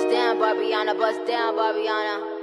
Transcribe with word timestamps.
bust 0.00 0.12
down, 0.14 0.38
Barbiana, 0.38 0.96
bust 0.98 1.26
down, 1.26 1.54
Barbiana. 1.54 2.39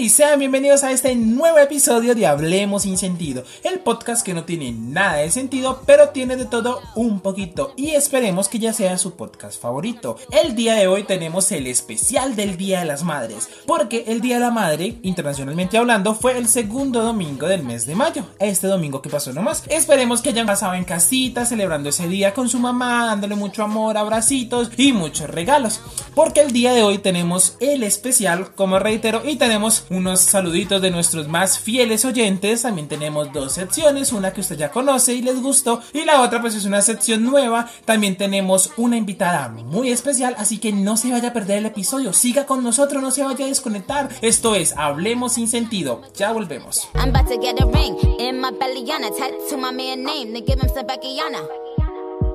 Hey, 0.00 0.10
sean 0.10 0.38
bienvenidos 0.38 0.84
a 0.84 0.92
este 0.92 1.16
nuevo 1.16 1.58
episodio 1.58 2.14
de 2.14 2.24
Hablemos 2.24 2.84
sin 2.84 2.96
sentido, 2.96 3.42
el 3.64 3.80
podcast 3.80 4.24
que 4.24 4.32
no 4.32 4.44
tiene 4.44 4.70
nada 4.70 5.16
de 5.16 5.30
sentido, 5.32 5.82
pero 5.86 6.10
tiene 6.10 6.36
de 6.36 6.44
todo 6.44 6.80
un 6.94 7.18
poquito 7.18 7.72
y 7.74 7.90
esperemos 7.90 8.48
que 8.48 8.60
ya 8.60 8.72
sea 8.72 8.96
su 8.96 9.16
podcast 9.16 9.60
favorito. 9.60 10.16
El 10.30 10.54
día 10.54 10.74
de 10.74 10.86
hoy 10.86 11.02
tenemos 11.02 11.50
el 11.50 11.66
especial 11.66 12.36
del 12.36 12.56
Día 12.56 12.78
de 12.78 12.84
las 12.84 13.02
Madres, 13.02 13.48
porque 13.66 14.04
el 14.06 14.20
Día 14.20 14.36
de 14.36 14.42
la 14.42 14.52
Madre, 14.52 14.98
internacionalmente 15.02 15.78
hablando, 15.78 16.14
fue 16.14 16.38
el 16.38 16.46
segundo 16.46 17.02
domingo 17.02 17.48
del 17.48 17.64
mes 17.64 17.84
de 17.84 17.96
mayo, 17.96 18.24
este 18.38 18.68
domingo 18.68 19.02
que 19.02 19.10
pasó 19.10 19.32
nomás. 19.32 19.64
Esperemos 19.66 20.22
que 20.22 20.28
hayan 20.28 20.46
pasado 20.46 20.74
en 20.74 20.84
casita 20.84 21.44
celebrando 21.44 21.88
ese 21.88 22.06
día 22.06 22.34
con 22.34 22.48
su 22.48 22.60
mamá, 22.60 23.06
dándole 23.06 23.34
mucho 23.34 23.64
amor, 23.64 23.96
abracitos 23.96 24.70
y 24.76 24.92
muchos 24.92 25.28
regalos, 25.28 25.80
porque 26.14 26.40
el 26.40 26.52
día 26.52 26.72
de 26.72 26.84
hoy 26.84 26.98
tenemos 26.98 27.56
el 27.58 27.82
especial, 27.82 28.54
como 28.54 28.78
reitero, 28.78 29.22
y 29.28 29.34
tenemos 29.34 29.86
unos 29.90 30.20
saluditos 30.20 30.80
de 30.82 30.90
nuestros 30.90 31.28
más 31.28 31.58
fieles 31.58 32.04
oyentes. 32.04 32.62
También 32.62 32.88
tenemos 32.88 33.32
dos 33.32 33.52
secciones, 33.52 34.12
una 34.12 34.32
que 34.32 34.40
usted 34.40 34.56
ya 34.56 34.70
conoce 34.70 35.14
y 35.14 35.22
les 35.22 35.40
gustó, 35.40 35.80
y 35.92 36.04
la 36.04 36.22
otra 36.22 36.40
pues 36.40 36.54
es 36.54 36.64
una 36.64 36.82
sección 36.82 37.24
nueva. 37.24 37.70
También 37.84 38.16
tenemos 38.16 38.72
una 38.76 38.96
invitada 38.96 39.48
muy 39.48 39.90
especial, 39.90 40.34
así 40.38 40.58
que 40.58 40.72
no 40.72 40.96
se 40.96 41.10
vaya 41.10 41.30
a 41.30 41.32
perder 41.32 41.58
el 41.58 41.66
episodio. 41.66 42.12
Siga 42.12 42.46
con 42.46 42.62
nosotros, 42.62 43.02
no 43.02 43.10
se 43.10 43.24
vaya 43.24 43.44
a 43.44 43.48
desconectar. 43.48 44.08
Esto 44.22 44.54
es 44.54 44.74
Hablemos 44.76 45.34
sin 45.34 45.48
sentido. 45.48 46.02
Ya 46.14 46.32
volvemos. 46.32 46.88
I'm 46.94 47.10
about 47.14 47.28
to 47.28 47.38
get 47.40 47.60
a 47.60 47.66
ring 47.66 47.96
in 48.18 48.40
my 48.40 48.50
bellyana, 48.50 49.10
tattoo 49.10 49.56
my 49.56 49.72
man 49.72 50.04
name, 50.04 50.32
then 50.32 50.44
give 50.44 50.60
him 50.60 50.68
some 50.68 50.86
Beckyana. 50.86 51.46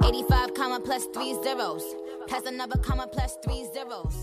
85 0.03 0.53
comma 0.53 0.79
plus 0.79 1.05
three 1.13 1.33
zeros, 1.43 1.83
another 2.45 2.77
comma 2.79 3.07
plus 3.07 3.37
three 3.43 3.65
zeros. 3.73 4.22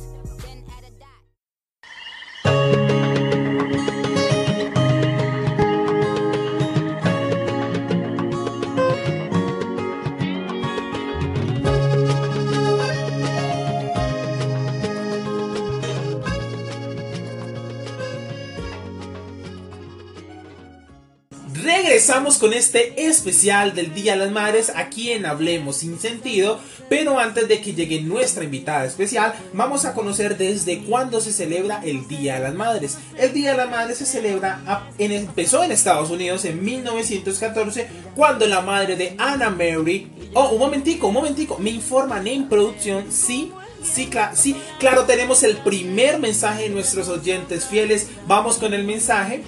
Regresamos 22.30 22.52
con 22.52 22.56
este 22.56 23.08
especial 23.08 23.74
del 23.74 23.92
Día 23.92 24.12
de 24.12 24.18
las 24.20 24.30
Madres 24.30 24.72
aquí 24.76 25.10
en 25.10 25.26
Hablemos 25.26 25.78
sin 25.78 25.98
sentido, 25.98 26.60
pero 26.88 27.18
antes 27.18 27.48
de 27.48 27.60
que 27.60 27.74
llegue 27.74 28.02
nuestra 28.02 28.44
invitada 28.44 28.84
especial, 28.84 29.34
vamos 29.52 29.84
a 29.84 29.94
conocer 29.94 30.38
desde 30.38 30.78
cuándo 30.84 31.20
se 31.20 31.32
celebra 31.32 31.80
el 31.84 32.06
Día 32.06 32.34
de 32.34 32.40
las 32.40 32.54
Madres. 32.54 32.98
El 33.18 33.32
Día 33.32 33.50
de 33.50 33.56
las 33.56 33.68
Madres 33.68 33.98
se 33.98 34.06
celebra, 34.06 34.60
en, 34.98 35.10
empezó 35.10 35.64
en 35.64 35.72
Estados 35.72 36.10
Unidos 36.10 36.44
en 36.44 36.62
1914, 36.62 37.88
cuando 38.14 38.46
la 38.46 38.60
madre 38.60 38.94
de 38.94 39.16
Anna 39.18 39.50
Mary, 39.50 40.12
oh, 40.34 40.50
un 40.50 40.60
momentico, 40.60 41.08
un 41.08 41.14
momentico, 41.14 41.58
me 41.58 41.70
informan 41.70 42.28
en 42.28 42.48
producción, 42.48 43.06
sí, 43.10 43.52
Sí, 43.82 44.10
sí, 44.34 44.54
claro, 44.78 45.06
tenemos 45.06 45.42
el 45.42 45.56
primer 45.56 46.18
mensaje 46.18 46.64
de 46.64 46.68
nuestros 46.68 47.08
oyentes 47.08 47.64
fieles. 47.64 48.08
Vamos 48.26 48.58
con 48.58 48.74
el 48.74 48.84
mensaje. 48.84 49.42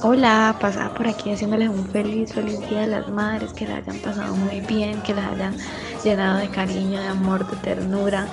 Hola, 0.00 0.56
pasaba 0.60 0.94
por 0.94 1.06
aquí 1.06 1.30
haciéndoles 1.30 1.68
un 1.68 1.86
feliz, 1.86 2.32
feliz 2.32 2.58
día 2.68 2.80
de 2.80 2.86
las 2.88 3.08
madres, 3.08 3.52
que 3.52 3.68
la 3.68 3.76
hayan 3.76 3.98
pasado 3.98 4.34
muy 4.34 4.60
bien, 4.60 5.00
que 5.02 5.14
la 5.14 5.28
hayan 5.28 5.56
llenado 6.02 6.38
de 6.38 6.48
cariño, 6.48 7.00
de 7.00 7.08
amor, 7.08 7.48
de 7.48 7.56
ternura, 7.58 8.26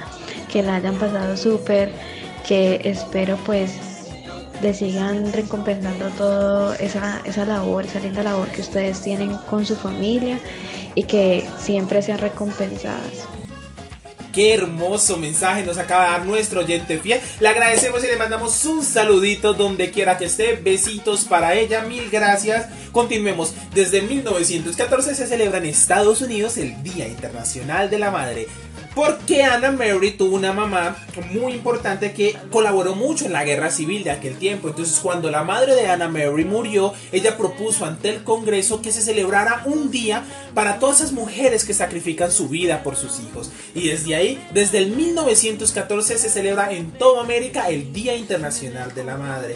que 0.52 0.64
la 0.64 0.78
hayan 0.78 0.96
pasado 0.96 1.36
súper, 1.38 1.92
que 2.48 2.82
espero 2.84 3.38
pues 3.46 3.78
le 4.62 4.74
sigan 4.74 5.32
recompensando 5.32 6.10
toda 6.12 6.76
esa, 6.78 7.22
esa 7.26 7.46
labor, 7.46 7.86
esa 7.86 8.00
linda 8.00 8.24
labor 8.24 8.48
que 8.48 8.62
ustedes 8.62 9.02
tienen 9.02 9.36
con 9.50 9.66
su 9.66 9.76
familia 9.76 10.40
y 10.96 11.04
que 11.04 11.48
siempre 11.58 12.02
sean 12.02 12.20
recompensadas. 12.20 13.28
Qué 14.34 14.54
hermoso 14.54 15.18
mensaje 15.18 15.64
nos 15.64 15.78
acaba 15.78 16.06
de 16.06 16.12
dar 16.12 16.26
nuestro 16.26 16.62
oyente 16.62 17.00
fiel. 17.00 17.20
Le 17.40 17.48
agradecemos 17.48 18.04
y 18.04 18.08
le 18.08 18.18
mandamos 18.18 18.64
un 18.66 18.84
saludito 18.84 19.54
donde 19.54 19.92
quiera 19.92 20.18
que 20.18 20.26
esté. 20.26 20.56
Besitos 20.56 21.26
para 21.26 21.56
ella. 21.56 21.82
Mil 21.82 22.10
gracias. 22.10 22.68
Continuemos. 22.92 23.54
Desde 23.74 24.02
1914 24.02 25.16
se 25.16 25.28
celebra 25.28 25.58
en 25.58 25.66
Estados 25.66 26.22
Unidos 26.22 26.58
el 26.58 26.82
Día 26.84 27.08
Internacional 27.08 27.90
de 27.90 28.00
la 28.00 28.12
Madre. 28.12 28.48
Porque 29.00 29.44
Anna 29.44 29.72
Mary 29.72 30.12
tuvo 30.12 30.36
una 30.36 30.52
mamá 30.52 30.98
muy 31.32 31.54
importante 31.54 32.12
que 32.12 32.36
colaboró 32.52 32.96
mucho 32.96 33.26
en 33.26 33.32
la 33.32 33.46
guerra 33.46 33.72
civil 33.72 34.04
de 34.04 34.12
aquel 34.12 34.36
tiempo. 34.38 34.68
Entonces 34.68 35.00
cuando 35.00 35.32
la 35.32 35.46
madre 35.46 35.74
de 35.74 35.88
Anna 35.88 36.10
Mary 36.10 36.44
murió, 36.44 36.94
ella 37.14 37.38
propuso 37.38 37.86
ante 37.86 38.10
el 38.10 38.26
Congreso 38.26 38.82
que 38.82 38.92
se 38.92 39.02
celebrara 39.02 39.62
un 39.64 39.90
día 39.90 40.26
para 40.54 40.80
todas 40.80 40.98
esas 40.98 41.14
mujeres 41.14 41.64
que 41.64 41.74
sacrifican 41.74 42.30
su 42.30 42.50
vida 42.50 42.84
por 42.84 42.98
sus 42.98 43.22
hijos. 43.22 43.52
Y 43.74 43.88
desde 43.88 44.16
ahí, 44.16 44.46
desde 44.54 44.80
el 44.80 44.92
1914 44.92 46.18
se 46.18 46.30
celebra 46.30 46.74
en 46.74 46.92
toda 46.92 47.22
América 47.22 47.70
el 47.70 47.94
Día 47.94 48.18
Internacional 48.18 48.94
de 48.94 49.06
la 49.06 49.16
Madre. 49.16 49.56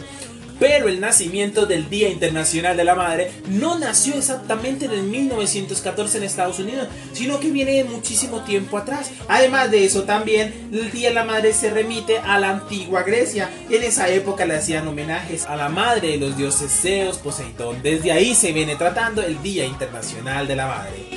Pero 0.59 0.88
el 0.88 1.00
nacimiento 1.00 1.66
del 1.66 1.90
Día 1.90 2.09
Internacional 2.09 2.78
de 2.78 2.84
la 2.84 2.96
Madre 2.96 3.31
no 3.47 3.78
nació 3.78 4.16
exactamente 4.16 4.86
en 4.86 4.91
el 4.91 5.03
1914 5.03 6.18
en 6.18 6.24
Estados 6.24 6.59
Unidos, 6.59 6.88
sino 7.14 7.40
que 7.40 7.52
viene 7.52 7.74
de 7.74 7.84
muchísimo 7.84 8.44
tiempo 8.44 8.78
atrás. 8.78 9.12
Además 9.28 9.72
de 9.72 9.86
eso, 9.86 10.03
también 10.03 10.69
el 10.72 10.92
Día 10.92 11.09
de 11.09 11.16
la 11.16 11.24
Madre 11.24 11.53
se 11.53 11.69
remite 11.69 12.19
a 12.19 12.40
la 12.40 12.50
antigua 12.50 13.03
Grecia. 13.03 13.50
En 13.69 13.84
esa 13.84 14.09
época 14.09 14.46
le 14.46 14.56
hacían 14.56 14.88
homenajes 14.88 15.46
a 15.46 15.56
la 15.56 15.69
madre 15.69 16.09
de 16.09 16.18
los 16.18 16.38
dioses 16.38 16.72
Zeus, 16.72 17.18
Poseidón. 17.18 17.81
Desde 17.81 18.12
ahí 18.12 18.36
se 18.36 18.52
viene 18.52 18.75
tratando 18.75 19.22
el 19.22 19.42
Día 19.42 19.66
Internacional 19.66 20.47
de 20.47 20.56
la 20.56 20.68
Madre. 20.68 21.12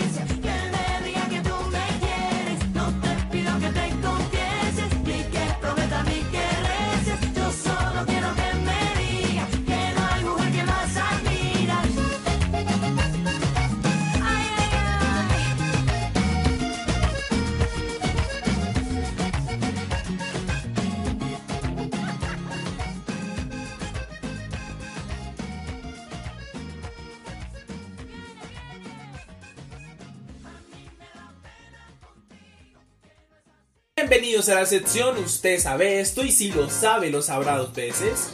Bienvenidos 34.09 34.49
a 34.51 34.55
la 34.55 34.67
sección 34.67 35.19
Usted 35.19 35.59
sabe 35.59 35.99
esto 35.99 36.23
y 36.23 36.31
si 36.31 36.53
lo 36.53 36.71
sabe 36.71 37.11
lo 37.11 37.23
sabrá 37.23 37.57
dos 37.57 37.75
veces. 37.75 38.31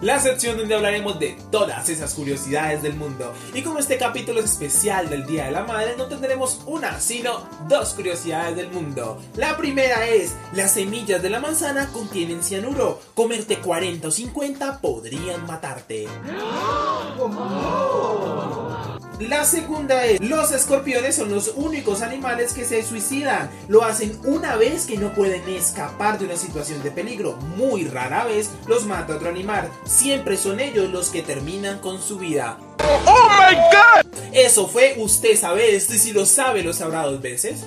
La 0.00 0.18
sección 0.18 0.56
donde 0.56 0.74
hablaremos 0.74 1.18
de 1.18 1.36
todas 1.50 1.90
esas 1.90 2.14
curiosidades 2.14 2.82
del 2.82 2.94
mundo. 2.94 3.34
Y 3.52 3.60
como 3.60 3.80
este 3.80 3.98
capítulo 3.98 4.40
es 4.40 4.52
especial 4.52 5.10
del 5.10 5.26
Día 5.26 5.44
de 5.44 5.50
la 5.50 5.64
Madre, 5.64 5.94
no 5.98 6.06
tendremos 6.06 6.62
una, 6.64 6.98
sino 7.00 7.46
dos 7.68 7.92
curiosidades 7.92 8.56
del 8.56 8.70
mundo. 8.70 9.20
La 9.36 9.58
primera 9.58 10.08
es, 10.08 10.32
las 10.54 10.72
semillas 10.72 11.20
de 11.20 11.28
la 11.28 11.38
manzana 11.38 11.90
contienen 11.92 12.42
cianuro. 12.42 12.98
Comerte 13.12 13.58
40 13.58 14.08
o 14.08 14.10
50 14.10 14.80
podrían 14.80 15.46
matarte. 15.46 16.08
La 19.20 19.44
segunda 19.44 20.04
es, 20.06 20.20
los 20.20 20.52
escorpiones 20.52 21.16
son 21.16 21.30
los 21.30 21.52
únicos 21.56 22.02
animales 22.02 22.52
que 22.52 22.64
se 22.64 22.82
suicidan. 22.82 23.50
Lo 23.68 23.84
hacen 23.84 24.18
una 24.24 24.56
vez 24.56 24.86
que 24.86 24.96
no 24.96 25.14
pueden 25.14 25.48
escapar 25.48 26.18
de 26.18 26.24
una 26.26 26.36
situación 26.36 26.82
de 26.82 26.90
peligro. 26.90 27.36
Muy 27.56 27.84
rara 27.84 28.24
vez 28.24 28.50
los 28.66 28.86
mata 28.86 29.16
otro 29.16 29.28
animal. 29.28 29.70
Siempre 29.84 30.36
son 30.36 30.60
ellos 30.60 30.90
los 30.90 31.10
que 31.10 31.22
terminan 31.22 31.78
con 31.78 32.02
su 32.02 32.18
vida. 32.18 32.58
¡Oh, 33.06 33.28
my 33.28 33.56
God! 33.56 34.18
Eso 34.32 34.66
fue 34.66 34.94
Usted 34.98 35.36
sabe 35.36 35.76
esto 35.76 35.94
y 35.94 35.98
si 35.98 36.12
lo 36.12 36.26
sabe 36.26 36.62
lo 36.62 36.72
sabrá 36.72 37.02
dos 37.02 37.20
veces. 37.20 37.66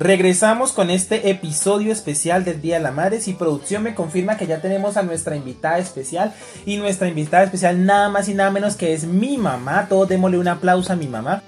Regresamos 0.00 0.72
con 0.72 0.88
este 0.88 1.28
episodio 1.28 1.92
especial 1.92 2.42
del 2.42 2.62
Día 2.62 2.78
de 2.78 2.82
la 2.82 2.90
Madre. 2.90 3.20
Si 3.20 3.34
producción 3.34 3.82
me 3.82 3.94
confirma 3.94 4.38
que 4.38 4.46
ya 4.46 4.62
tenemos 4.62 4.96
a 4.96 5.02
nuestra 5.02 5.36
invitada 5.36 5.76
especial. 5.76 6.32
Y 6.64 6.78
nuestra 6.78 7.06
invitada 7.06 7.42
especial 7.42 7.84
nada 7.84 8.08
más 8.08 8.26
y 8.30 8.32
nada 8.32 8.50
menos 8.50 8.76
que 8.76 8.94
es 8.94 9.04
mi 9.04 9.36
mamá. 9.36 9.88
Todos 9.90 10.08
démosle 10.08 10.38
un 10.38 10.48
aplauso 10.48 10.94
a 10.94 10.96
mi 10.96 11.06
mamá. 11.06 11.42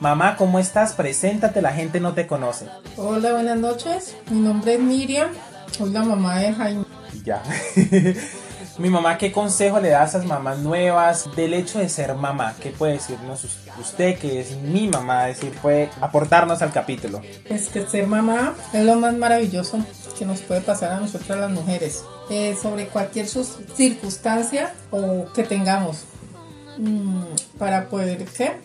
Mamá, 0.00 0.36
¿cómo 0.36 0.58
estás? 0.58 0.92
Preséntate, 0.92 1.62
la 1.62 1.72
gente 1.72 1.98
no 1.98 2.12
te 2.12 2.26
conoce. 2.26 2.66
Hola, 2.98 3.32
buenas 3.32 3.56
noches. 3.56 4.16
Mi 4.30 4.40
nombre 4.40 4.74
es 4.74 4.80
Miriam. 4.80 5.30
Soy 5.70 5.92
la 5.92 6.02
mamá 6.02 6.40
de 6.40 6.52
Jaime. 6.52 6.84
Ya. 7.24 7.42
Mi 8.78 8.90
mamá, 8.90 9.18
¿qué 9.18 9.32
consejo 9.32 9.80
le 9.80 9.88
da 9.90 10.02
a 10.02 10.06
esas 10.06 10.24
mamás 10.24 10.58
nuevas 10.58 11.28
del 11.34 11.52
hecho 11.54 11.80
de 11.80 11.88
ser 11.88 12.14
mamá? 12.14 12.54
¿Qué 12.62 12.70
puede 12.70 12.92
decirnos 12.94 13.42
us- 13.42 13.58
usted 13.80 14.16
que 14.18 14.40
es 14.40 14.56
mi 14.56 14.86
mamá? 14.86 15.24
Decir, 15.26 15.50
puede 15.60 15.90
aportarnos 16.00 16.62
al 16.62 16.70
capítulo. 16.72 17.20
Es 17.46 17.68
que 17.70 17.84
ser 17.86 18.06
mamá 18.06 18.54
es 18.72 18.84
lo 18.84 18.94
más 18.94 19.14
maravilloso 19.14 19.78
que 20.16 20.24
nos 20.24 20.40
puede 20.42 20.60
pasar 20.60 20.92
a 20.92 21.00
nosotras 21.00 21.38
las 21.40 21.50
mujeres. 21.50 22.04
Eh, 22.30 22.56
sobre 22.60 22.86
cualquier 22.86 23.26
circunstancia 23.26 24.72
o 24.92 25.24
que 25.34 25.42
tengamos. 25.42 26.04
Mm, 26.76 27.22
para 27.58 27.88
poder, 27.88 28.24
¿qué? 28.26 28.60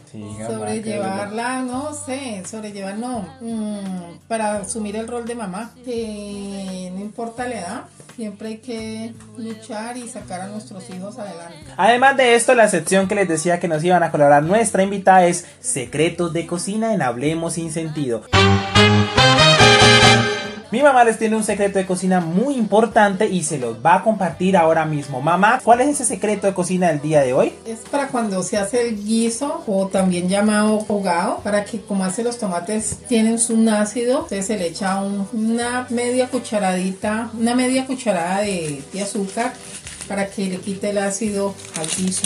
Sobrellevarla, 0.45 1.61
no 1.63 1.93
sé, 1.95 2.43
sobrellevar 2.45 2.95
no, 2.97 3.27
mm, 3.41 4.17
para 4.27 4.57
asumir 4.57 4.95
el 4.97 5.07
rol 5.07 5.25
de 5.25 5.33
mamá, 5.33 5.71
que 5.83 6.91
no 6.93 6.99
importa 7.01 7.47
la 7.47 7.55
edad, 7.55 7.83
siempre 8.15 8.47
hay 8.49 8.57
que 8.57 9.13
luchar 9.37 9.97
y 9.97 10.07
sacar 10.07 10.41
a 10.41 10.47
nuestros 10.47 10.89
hijos 10.89 11.17
adelante. 11.17 11.57
Además 11.77 12.17
de 12.17 12.35
esto, 12.35 12.53
la 12.53 12.67
sección 12.67 13.07
que 13.07 13.15
les 13.15 13.27
decía 13.27 13.59
que 13.59 13.67
nos 13.67 13.83
iban 13.83 14.03
a 14.03 14.11
colaborar 14.11 14.43
nuestra 14.43 14.83
invitada 14.83 15.25
es 15.25 15.45
Secretos 15.59 16.33
de 16.33 16.45
Cocina 16.45 16.93
en 16.93 17.01
Hablemos 17.01 17.53
Sin 17.53 17.71
Sentido. 17.71 18.23
Mi 20.73 20.81
mamá 20.81 21.03
les 21.03 21.19
tiene 21.19 21.35
un 21.35 21.43
secreto 21.43 21.77
de 21.77 21.85
cocina 21.85 22.19
muy 22.19 22.55
importante 22.55 23.27
y 23.29 23.43
se 23.43 23.59
los 23.59 23.77
va 23.85 23.93
a 23.97 24.03
compartir 24.03 24.57
ahora 24.57 24.85
mismo. 24.85 25.21
Mamá, 25.21 25.61
¿cuál 25.63 25.81
es 25.81 25.89
ese 25.89 26.03
secreto 26.03 26.47
de 26.47 26.55
cocina 26.55 26.87
del 26.87 26.99
día 26.99 27.21
de 27.21 27.31
hoy? 27.31 27.53
Es 27.67 27.81
para 27.91 28.07
cuando 28.07 28.41
se 28.41 28.57
hace 28.57 28.87
el 28.89 29.05
guiso 29.05 29.63
o 29.67 29.85
también 29.89 30.29
llamado 30.29 30.83
hogado, 30.87 31.41
para 31.43 31.63
que 31.63 31.79
como 31.79 32.03
hace 32.03 32.23
los 32.23 32.39
tomates 32.39 32.97
tienen 33.07 33.37
un 33.49 33.69
ácido, 33.69 34.21
entonces 34.23 34.47
se 34.47 34.57
le 34.57 34.65
echa 34.65 34.99
un- 34.99 35.27
una 35.31 35.85
media 35.91 36.27
cucharadita, 36.29 37.29
una 37.39 37.53
media 37.53 37.85
cucharada 37.85 38.39
de, 38.41 38.81
de 38.91 39.01
azúcar 39.03 39.53
para 40.07 40.25
que 40.25 40.47
le 40.47 40.57
quite 40.57 40.89
el 40.89 40.97
ácido 40.97 41.53
al 41.79 41.85
guiso 42.03 42.25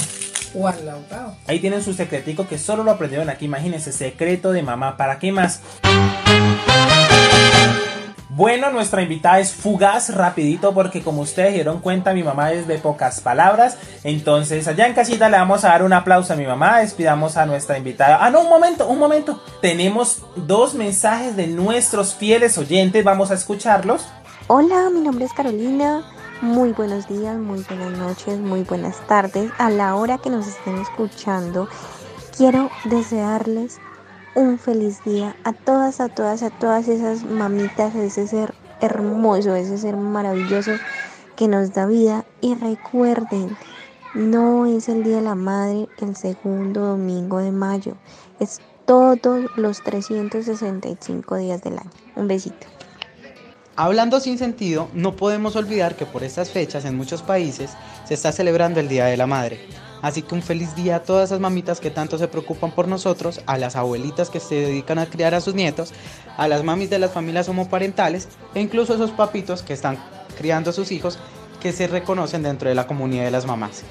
o 0.56 0.70
al 0.70 0.88
ahogado. 0.88 1.36
Ahí 1.48 1.60
tienen 1.60 1.84
su 1.84 1.94
secretico 1.94 2.48
que 2.48 2.58
solo 2.58 2.86
lo 2.86 2.92
aprendieron 2.92 3.30
aquí. 3.30 3.44
Imagínense, 3.44 3.92
secreto 3.92 4.54
de 4.54 4.64
mamá. 4.64 4.96
¿Para 4.96 5.20
qué 5.20 5.34
más? 5.34 5.60
Bueno, 8.38 8.70
nuestra 8.70 9.02
invitada 9.02 9.40
es 9.40 9.52
fugaz, 9.52 10.14
rapidito, 10.14 10.72
porque 10.72 11.02
como 11.02 11.24
ustedes 11.24 11.56
dieron 11.56 11.80
cuenta, 11.80 12.14
mi 12.14 12.22
mamá 12.22 12.52
es 12.52 12.68
de 12.68 12.78
pocas 12.78 13.20
palabras. 13.20 13.80
Entonces, 14.04 14.68
allá 14.68 14.86
en 14.86 14.94
casita 14.94 15.28
le 15.28 15.38
vamos 15.38 15.64
a 15.64 15.70
dar 15.70 15.82
un 15.82 15.92
aplauso 15.92 16.34
a 16.34 16.36
mi 16.36 16.46
mamá. 16.46 16.82
Despidamos 16.82 17.36
a 17.36 17.48
nuestra 17.48 17.80
invitada. 17.80 18.24
Ah, 18.24 18.30
no, 18.30 18.42
un 18.42 18.50
momento, 18.50 18.88
un 18.88 19.00
momento. 19.00 19.42
Tenemos 19.60 20.22
dos 20.36 20.76
mensajes 20.76 21.36
de 21.36 21.48
nuestros 21.48 22.14
fieles 22.14 22.60
oyentes. 22.60 23.04
Vamos 23.04 23.32
a 23.32 23.34
escucharlos. 23.34 24.06
Hola, 24.46 24.92
mi 24.94 25.02
nombre 25.02 25.26
es 25.26 25.34
Carolina. 25.34 26.04
Muy 26.40 26.74
buenos 26.74 27.08
días, 27.08 27.36
muy 27.40 27.64
buenas 27.68 27.98
noches, 27.98 28.38
muy 28.38 28.62
buenas 28.62 28.98
tardes. 29.08 29.50
A 29.58 29.72
la 29.72 29.96
hora 29.96 30.20
que 30.20 30.30
nos 30.30 30.46
estén 30.46 30.78
escuchando, 30.78 31.68
quiero 32.38 32.70
desearles 32.86 33.80
un 34.36 34.60
feliz 34.60 35.04
día 35.04 35.36
a 35.44 35.54
todas, 35.54 36.00
a 36.00 36.10
todas, 36.10 36.44
a 36.44 36.50
todas 36.50 36.88
esas 36.88 37.24
mamitas, 37.24 37.96
a 37.96 38.04
ese 38.04 38.28
ser 38.28 38.54
hermoso, 38.82 39.54
a 39.54 39.60
ese 39.60 39.78
ser 39.78 39.98
maravilloso 39.98 40.72
que 41.36 41.48
nos 41.48 41.74
da 41.74 41.86
vida. 41.86 42.26
Y 42.42 42.56
recuerden, 42.56 43.58
no 44.14 44.66
es 44.66 44.90
el 44.90 45.04
Día 45.04 45.18
de 45.18 45.22
la 45.24 45.36
Madre 45.36 45.88
el 46.00 46.16
segundo 46.16 46.82
domingo 46.82 47.40
de 47.40 47.52
mayo, 47.52 47.96
es 48.40 48.60
todos 48.86 49.46
los 49.58 49.84
365 49.84 51.36
días 51.36 51.62
del 51.62 51.80
año. 51.80 51.92
Un 52.16 52.28
besito. 52.28 52.68
Hablando 53.76 54.20
sin 54.20 54.40
sentido, 54.40 54.90
no 54.94 55.16
podemos 55.16 55.56
olvidar 55.56 55.96
que 55.96 56.08
por 56.08 56.24
estas 56.24 56.50
fechas 56.50 56.84
en 56.86 56.98
muchos 56.98 57.22
países 57.22 57.72
se 58.06 58.16
está 58.16 58.32
celebrando 58.32 58.80
el 58.80 58.88
Día 58.88 59.06
de 59.06 59.18
la 59.18 59.28
Madre. 59.28 59.60
Así 60.02 60.22
que 60.22 60.36
un 60.36 60.42
feliz 60.42 60.76
día 60.76 60.98
a 60.98 61.04
todas 61.04 61.30
esas 61.30 61.40
mamitas 61.40 61.80
que 61.80 61.92
tanto 61.92 62.18
se 62.18 62.28
preocupan 62.28 62.72
por 62.72 62.88
nosotros, 62.88 63.42
a 63.46 63.58
las 63.58 63.76
abuelitas 63.76 64.30
que 64.30 64.40
se 64.40 64.56
dedican 64.56 65.00
a 65.00 65.08
criar 65.08 65.34
a 65.34 65.42
sus 65.42 65.56
nietos, 65.56 65.94
a 66.38 66.48
las 66.48 66.64
mamis 66.64 66.90
de 66.90 67.00
las 67.00 67.12
familias 67.12 67.50
homoparentales 67.50 68.28
e 68.54 68.62
incluso 68.62 68.94
a 68.94 68.96
esos 68.96 69.12
papitos 69.12 69.64
que 69.64 69.74
están 69.74 69.98
criando 70.38 70.70
a 70.70 70.74
sus 70.74 70.92
hijos 70.92 71.20
que 71.60 71.72
se 71.72 71.88
reconocen 71.88 72.44
dentro 72.44 72.70
de 72.70 72.76
la 72.76 72.88
comunidad 72.88 73.26
de 73.26 73.32
las 73.32 73.46
mamás. 73.46 73.84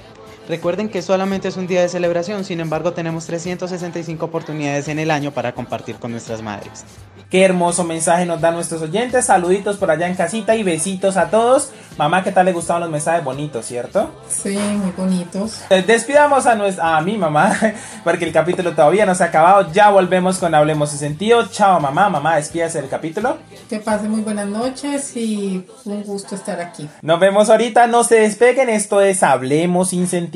Recuerden 0.48 0.88
que 0.88 1.02
solamente 1.02 1.48
es 1.48 1.56
un 1.56 1.66
día 1.66 1.81
de 1.81 1.88
celebración, 1.88 2.44
sin 2.44 2.60
embargo 2.60 2.93
tenemos 2.93 3.26
365 3.26 4.25
oportunidades 4.25 4.88
en 4.88 4.98
el 4.98 5.10
año 5.10 5.32
para 5.32 5.52
compartir 5.52 5.96
con 5.96 6.12
nuestras 6.12 6.43
madres. 6.43 6.84
Qué 7.31 7.43
hermoso 7.43 7.82
mensaje 7.82 8.25
nos 8.25 8.40
dan 8.40 8.54
nuestros 8.54 8.82
oyentes. 8.82 9.25
Saluditos 9.25 9.78
por 9.78 9.90
allá 9.90 10.06
en 10.06 10.14
casita 10.14 10.54
y 10.54 10.62
besitos 10.62 11.16
a 11.16 11.28
todos. 11.28 11.72
Mamá, 11.98 12.22
¿qué 12.22 12.31
tal 12.31 12.46
le 12.46 12.52
gustaban 12.52 12.82
los 12.82 12.90
mensajes 12.90 13.25
bonitos, 13.25 13.66
cierto? 13.66 14.12
Sí, 14.28 14.56
muy 14.56 14.93
bonitos. 14.93 15.62
Eh, 15.70 15.82
Despidamos 15.84 16.46
a, 16.46 16.54
nuestra, 16.54 16.96
a 16.96 17.00
mi 17.00 17.16
mamá, 17.16 17.58
porque 18.04 18.26
el 18.26 18.32
capítulo 18.32 18.72
todavía 18.76 19.06
no 19.06 19.14
se 19.16 19.25
ha 19.25 19.26
acabado. 19.26 19.72
Ya 19.72 19.90
volvemos 19.90 20.38
con 20.38 20.54
Hablemos 20.54 20.90
sin 20.90 21.00
sentido. 21.00 21.44
Chao, 21.49 21.81
mamá. 21.81 22.08
Mamá, 22.08 22.37
despídase 22.37 22.81
del 22.81 22.88
capítulo. 22.88 23.38
Que 23.68 23.80
pasen 23.80 24.11
muy 24.11 24.20
buenas 24.20 24.47
noches 24.47 25.16
y 25.16 25.66
un 25.85 26.04
gusto 26.04 26.37
estar 26.37 26.61
aquí. 26.61 26.88
Nos 27.02 27.18
vemos 27.18 27.50
ahorita. 27.50 27.88
No 27.88 28.04
se 28.04 28.20
despeguen. 28.20 28.68
Esto 28.68 29.00
es 29.00 29.25
Hablemos 29.25 29.88
sin 29.88 30.06
sentido. 30.06 30.36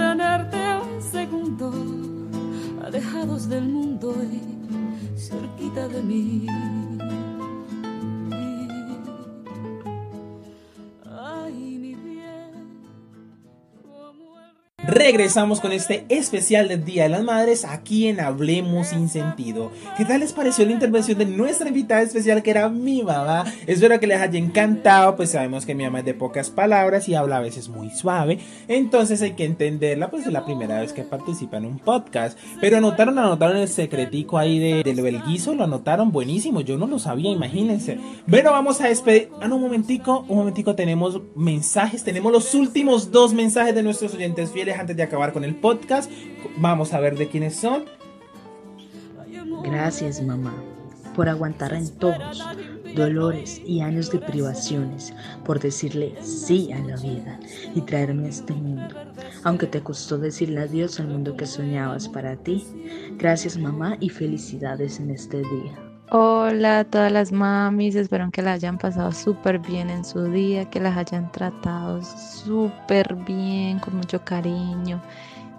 del 3.21 3.69
mundo 3.69 4.15
y 4.23 5.19
cerquita 5.19 5.87
de 5.87 6.01
mí. 6.01 6.90
Regresamos 15.01 15.59
con 15.59 15.71
este 15.71 16.05
especial 16.09 16.67
del 16.67 16.85
Día 16.85 17.03
de 17.03 17.09
las 17.09 17.23
Madres 17.23 17.65
aquí 17.65 18.07
en 18.07 18.19
Hablemos 18.19 18.89
sin 18.89 19.09
sentido. 19.09 19.71
¿Qué 19.97 20.05
tal 20.05 20.19
les 20.19 20.31
pareció 20.31 20.63
la 20.63 20.73
intervención 20.73 21.17
de 21.17 21.25
nuestra 21.25 21.69
invitada 21.69 22.03
especial 22.03 22.43
que 22.43 22.51
era 22.51 22.69
mi 22.69 23.01
mamá? 23.01 23.45
Espero 23.65 23.99
que 23.99 24.05
les 24.05 24.21
haya 24.21 24.37
encantado, 24.37 25.15
pues 25.15 25.31
sabemos 25.31 25.65
que 25.65 25.73
mi 25.73 25.85
mamá 25.85 25.99
es 25.99 26.05
de 26.05 26.13
pocas 26.13 26.51
palabras 26.51 27.09
y 27.09 27.15
habla 27.15 27.37
a 27.37 27.39
veces 27.39 27.67
muy 27.67 27.89
suave, 27.89 28.37
entonces 28.67 29.23
hay 29.23 29.31
que 29.31 29.43
entenderla, 29.43 30.11
pues 30.11 30.27
es 30.27 30.31
la 30.31 30.45
primera 30.45 30.79
vez 30.79 30.93
que 30.93 31.01
participa 31.01 31.57
en 31.57 31.65
un 31.65 31.79
podcast. 31.79 32.37
Pero 32.61 32.77
anotaron, 32.77 33.17
anotaron 33.17 33.57
el 33.57 33.69
secretico 33.69 34.37
ahí 34.37 34.59
de, 34.59 34.83
de 34.83 34.93
lo 34.93 35.01
del 35.01 35.23
guiso, 35.23 35.55
lo 35.55 35.63
anotaron 35.63 36.11
buenísimo, 36.11 36.61
yo 36.61 36.77
no 36.77 36.85
lo 36.85 36.99
sabía, 36.99 37.31
imagínense. 37.31 37.97
Bueno, 38.27 38.51
vamos 38.51 38.79
a 38.81 38.87
despedir. 38.87 39.29
Ah, 39.41 39.47
no, 39.47 39.55
un 39.55 39.63
momentico, 39.63 40.25
un 40.27 40.37
momentico, 40.37 40.75
tenemos 40.75 41.19
mensajes, 41.35 42.03
tenemos 42.03 42.31
los 42.31 42.53
últimos 42.53 43.11
dos 43.11 43.33
mensajes 43.33 43.73
de 43.73 43.81
nuestros 43.81 44.13
oyentes 44.13 44.51
fieles 44.51 44.77
antes 44.77 44.90
de 44.95 45.03
acabar 45.03 45.33
con 45.33 45.43
el 45.43 45.55
podcast. 45.55 46.11
Vamos 46.57 46.93
a 46.93 46.99
ver 46.99 47.17
de 47.17 47.27
quiénes 47.27 47.55
son. 47.55 47.85
Gracias, 49.63 50.21
mamá, 50.21 50.53
por 51.15 51.29
aguantar 51.29 51.73
antojos, 51.73 52.43
dolores 52.95 53.61
y 53.65 53.81
años 53.81 54.11
de 54.11 54.19
privaciones 54.19 55.13
por 55.45 55.59
decirle 55.59 56.15
sí 56.21 56.71
a 56.71 56.79
la 56.79 56.95
vida 56.97 57.39
y 57.75 57.81
traerme 57.81 58.27
a 58.27 58.29
este 58.29 58.53
mundo. 58.53 58.95
Aunque 59.43 59.67
te 59.67 59.81
costó 59.81 60.17
decirle 60.17 60.61
adiós 60.61 60.99
al 60.99 61.07
mundo 61.07 61.35
que 61.37 61.45
soñabas 61.45 62.09
para 62.09 62.35
ti, 62.35 62.65
gracias 63.17 63.57
mamá 63.57 63.97
y 63.99 64.09
felicidades 64.09 64.99
en 64.99 65.11
este 65.11 65.37
día. 65.37 65.90
Hola 66.13 66.79
a 66.79 66.83
todas 66.83 67.09
las 67.09 67.31
mamis, 67.31 67.95
espero 67.95 68.29
que 68.31 68.41
la 68.41 68.51
hayan 68.51 68.77
pasado 68.77 69.13
súper 69.13 69.59
bien 69.59 69.89
en 69.89 70.03
su 70.03 70.25
día, 70.25 70.69
que 70.69 70.81
las 70.81 70.97
hayan 70.97 71.31
tratado 71.31 72.03
súper 72.03 73.15
bien, 73.15 73.79
con 73.79 73.95
mucho 73.95 74.21
cariño, 74.25 75.01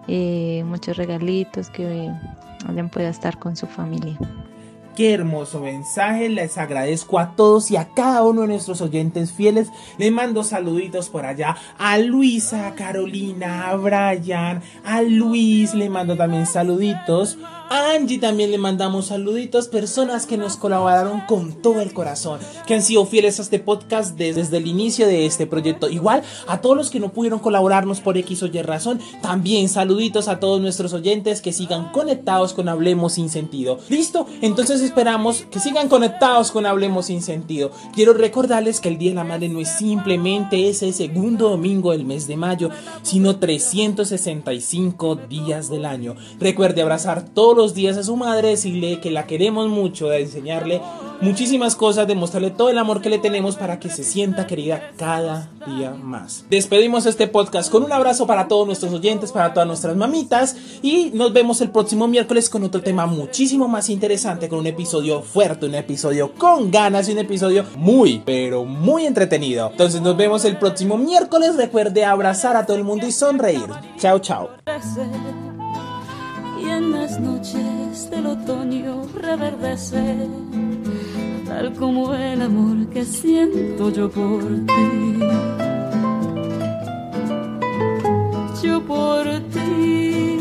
eh, 0.08 0.62
muchos 0.66 0.98
regalitos, 0.98 1.70
que 1.70 2.10
hayan 2.68 2.90
podido 2.90 3.08
estar 3.08 3.38
con 3.38 3.56
su 3.56 3.66
familia. 3.66 4.18
Qué 4.96 5.14
hermoso 5.14 5.60
mensaje, 5.60 6.28
les 6.28 6.58
agradezco 6.58 7.18
a 7.18 7.34
todos 7.34 7.70
y 7.70 7.76
a 7.76 7.88
cada 7.94 8.24
uno 8.24 8.42
de 8.42 8.48
nuestros 8.48 8.82
oyentes 8.82 9.32
fieles. 9.32 9.68
Les 9.96 10.12
mando 10.12 10.44
saluditos 10.44 11.08
por 11.08 11.24
allá 11.24 11.56
a 11.78 11.96
Luisa, 11.96 12.66
a 12.66 12.74
Carolina, 12.74 13.70
a 13.70 13.76
Brian, 13.76 14.62
a 14.84 15.00
Luis, 15.00 15.72
le 15.72 15.88
mando 15.88 16.14
también 16.14 16.44
saluditos. 16.44 17.38
A 17.70 17.92
Angie 17.92 18.18
también 18.18 18.50
le 18.50 18.58
mandamos 18.58 19.06
saluditos, 19.06 19.68
personas 19.68 20.26
que 20.26 20.36
nos 20.36 20.58
colaboraron 20.58 21.22
con 21.22 21.54
todo 21.62 21.80
el 21.80 21.94
corazón, 21.94 22.38
que 22.66 22.74
han 22.74 22.82
sido 22.82 23.06
fieles 23.06 23.38
a 23.38 23.42
este 23.42 23.60
podcast 23.60 24.14
desde 24.18 24.58
el 24.58 24.66
inicio 24.66 25.06
de 25.06 25.24
este 25.24 25.46
proyecto. 25.46 25.88
Igual 25.88 26.22
a 26.46 26.60
todos 26.60 26.76
los 26.76 26.90
que 26.90 27.00
no 27.00 27.14
pudieron 27.14 27.38
colaborarnos 27.38 28.02
por 28.02 28.18
X 28.18 28.42
o 28.42 28.46
Y 28.46 28.60
razón, 28.60 29.00
también 29.22 29.70
saluditos 29.70 30.28
a 30.28 30.38
todos 30.38 30.60
nuestros 30.60 30.92
oyentes 30.92 31.40
que 31.40 31.54
sigan 31.54 31.90
conectados 31.92 32.52
con 32.52 32.68
Hablemos 32.68 33.14
sin 33.14 33.30
sentido. 33.30 33.78
¿Listo? 33.88 34.26
Entonces 34.42 34.81
esperamos 34.82 35.46
que 35.50 35.60
sigan 35.60 35.88
conectados 35.88 36.50
con 36.50 36.66
Hablemos 36.66 37.06
sin 37.06 37.22
sentido. 37.22 37.70
Quiero 37.94 38.12
recordarles 38.12 38.80
que 38.80 38.88
el 38.88 38.98
Día 38.98 39.10
de 39.10 39.16
la 39.16 39.24
Madre 39.24 39.48
no 39.48 39.60
es 39.60 39.68
simplemente 39.68 40.68
ese 40.68 40.92
segundo 40.92 41.50
domingo 41.50 41.92
del 41.92 42.04
mes 42.04 42.26
de 42.26 42.36
mayo, 42.36 42.70
sino 43.02 43.36
365 43.36 45.16
días 45.16 45.70
del 45.70 45.84
año. 45.84 46.16
Recuerde 46.38 46.82
abrazar 46.82 47.24
todos 47.24 47.56
los 47.56 47.74
días 47.74 47.96
a 47.96 48.02
su 48.02 48.16
madre, 48.16 48.48
decirle 48.48 49.00
que 49.00 49.10
la 49.10 49.26
queremos 49.26 49.68
mucho, 49.68 50.08
de 50.08 50.22
enseñarle 50.22 50.80
muchísimas 51.22 51.76
cosas, 51.76 52.06
de 52.06 52.14
mostrarle 52.14 52.50
todo 52.50 52.68
el 52.68 52.78
amor 52.78 53.00
que 53.00 53.08
le 53.08 53.18
tenemos 53.18 53.56
para 53.56 53.78
que 53.78 53.88
se 53.88 54.04
sienta 54.04 54.46
querida 54.46 54.90
cada 54.96 55.48
día 55.66 55.90
más. 55.90 56.44
Despedimos 56.50 57.06
este 57.06 57.28
podcast 57.28 57.70
con 57.70 57.84
un 57.84 57.92
abrazo 57.92 58.26
para 58.26 58.48
todos 58.48 58.66
nuestros 58.66 58.92
oyentes, 58.92 59.32
para 59.32 59.54
todas 59.54 59.66
nuestras 59.66 59.96
mamitas 59.96 60.56
y 60.82 61.10
nos 61.14 61.32
vemos 61.32 61.60
el 61.60 61.70
próximo 61.70 62.08
miércoles 62.08 62.50
con 62.50 62.64
otro 62.64 62.82
tema 62.82 63.06
muchísimo 63.06 63.68
más 63.68 63.88
interesante, 63.88 64.48
con 64.48 64.58
un 64.58 64.66
episodio 64.66 65.22
fuerte, 65.22 65.66
un 65.66 65.74
episodio 65.74 66.32
con 66.34 66.70
ganas 66.70 67.08
y 67.08 67.12
un 67.12 67.18
episodio 67.18 67.64
muy, 67.76 68.22
pero 68.24 68.64
muy 68.64 69.06
entretenido. 69.06 69.70
Entonces 69.70 70.02
nos 70.02 70.16
vemos 70.16 70.44
el 70.44 70.58
próximo 70.58 70.98
miércoles. 70.98 71.56
Recuerde 71.56 72.04
abrazar 72.04 72.56
a 72.56 72.66
todo 72.66 72.76
el 72.76 72.84
mundo 72.84 73.06
y 73.06 73.12
sonreír. 73.12 73.68
Chao, 73.98 74.18
chao. 74.18 74.50
Y 76.60 76.68
en 76.68 76.92
las 76.92 77.18
noches 77.18 78.10
del 78.10 78.26
otoño 78.26 79.02
reverdece, 79.14 80.28
tal 81.52 81.72
como 81.74 82.14
el 82.14 82.40
amor 82.40 82.86
que 82.88 83.04
siento 83.04 83.90
yo 83.90 84.10
por 84.10 84.42
ti. 84.42 85.18
Yo 88.62 88.80
por 88.82 89.24
ti. 89.52 90.38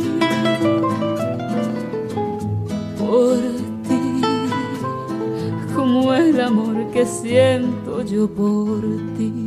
Por 2.97 3.39
ti. 3.87 4.01
Como 5.75 6.13
el 6.13 6.39
amor 6.39 6.77
que 6.93 7.05
siento 7.05 8.03
yo 8.03 8.27
por 8.29 8.81
ti. 9.17 9.40